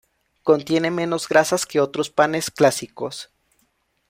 [0.41, 3.29] Contiene menos grasas que otros panes clásicos.